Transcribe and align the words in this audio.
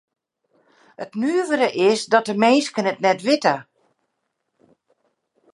It 1.03 1.11
nuvere 1.23 1.67
is 1.89 2.01
dat 2.13 2.25
de 2.29 2.35
minsken 2.43 2.89
it 2.93 3.03
net 3.05 3.21
witte. 3.27 3.55